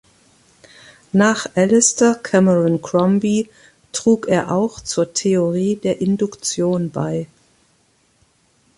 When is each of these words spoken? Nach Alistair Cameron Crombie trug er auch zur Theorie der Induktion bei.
Nach 1.11 1.45
Alistair 1.53 2.15
Cameron 2.15 2.81
Crombie 2.81 3.49
trug 3.91 4.27
er 4.27 4.51
auch 4.51 4.79
zur 4.79 5.13
Theorie 5.13 5.75
der 5.75 6.01
Induktion 6.01 6.89
bei. 6.89 7.27